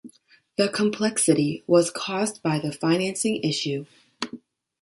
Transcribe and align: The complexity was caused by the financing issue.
The 0.57 0.67
complexity 0.67 1.63
was 1.67 1.91
caused 1.91 2.41
by 2.41 2.57
the 2.57 2.71
financing 2.71 3.35
issue. 3.43 3.85